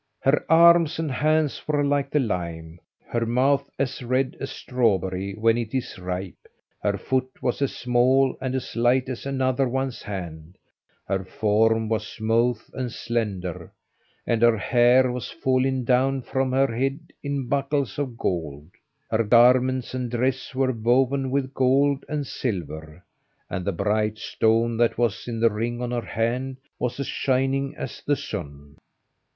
[0.21, 5.33] Her arms and hands were like the lime, her mouth as red as a strawberry
[5.35, 6.47] when it is ripe,
[6.81, 10.57] her foot was as small and as light as another one's hand,
[11.07, 13.71] her form was smooth and slender,
[14.25, 18.71] and her hair was falling down from her head in buckles of gold.
[19.11, 23.03] Her garments and dress were woven with gold and silver,
[23.51, 27.75] and the bright stone that was in the ring on her hand was as shining
[27.77, 28.77] as the sun.